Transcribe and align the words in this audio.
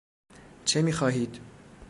چه 0.65 0.81
میخواهید؟ 0.81 1.39